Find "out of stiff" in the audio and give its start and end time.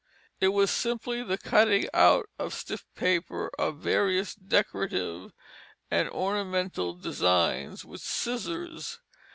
1.93-2.85